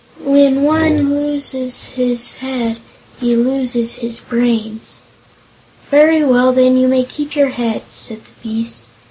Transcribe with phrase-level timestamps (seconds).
[0.23, 2.79] When one loses his head
[3.19, 5.01] he loses his brains."
[5.91, 8.85] "Very well, then; you may keep your head," said the beast.